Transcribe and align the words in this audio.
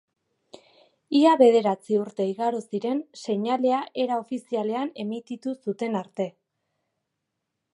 Ia 1.17 1.33
bederatzi 1.41 1.99
urte 2.03 2.25
igaro 2.29 2.61
ziren 2.69 3.01
seinalea 3.25 3.83
era 4.05 4.17
ofizialean 4.23 4.91
emititu 5.05 5.55
zuten 5.67 5.99
arte. 6.01 6.27